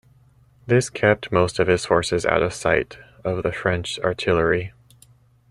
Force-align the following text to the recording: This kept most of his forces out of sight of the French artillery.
This 0.65 0.89
kept 0.89 1.31
most 1.31 1.59
of 1.59 1.67
his 1.67 1.85
forces 1.85 2.25
out 2.25 2.41
of 2.41 2.55
sight 2.55 2.97
of 3.23 3.43
the 3.43 3.51
French 3.51 3.99
artillery. 3.99 4.73